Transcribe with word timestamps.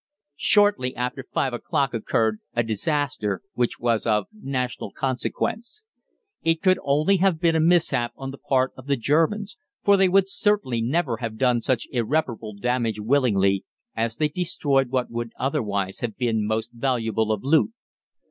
Shortly 0.41 0.95
after 0.95 1.23
five 1.31 1.53
o'clock 1.53 1.93
occurred 1.93 2.39
a 2.55 2.63
disaster 2.63 3.43
which 3.53 3.79
was 3.79 4.07
of 4.07 4.25
national 4.33 4.89
consequence. 4.93 5.83
It 6.41 6.63
could 6.63 6.79
only 6.83 7.17
have 7.17 7.39
been 7.39 7.55
a 7.55 7.59
mishap 7.59 8.11
on 8.17 8.31
the 8.31 8.39
part 8.39 8.73
of 8.75 8.87
the 8.87 8.95
Germans, 8.97 9.59
for 9.83 9.97
they 9.97 10.09
would 10.09 10.27
certainly 10.27 10.81
never 10.81 11.17
have 11.17 11.37
done 11.37 11.61
such 11.61 11.87
irreparable 11.91 12.55
damage 12.55 12.99
willingly, 12.99 13.63
as 13.95 14.15
they 14.15 14.29
destroyed 14.29 14.89
what 14.89 15.11
would 15.11 15.33
otherwise 15.39 15.99
have 15.99 16.17
been 16.17 16.47
most 16.47 16.71
valuable 16.73 17.31
of 17.31 17.43
loot. 17.43 17.71